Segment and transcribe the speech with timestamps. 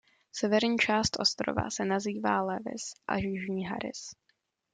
[0.31, 4.11] Severní část ostrova se nazývá Lewis a jižní Harris.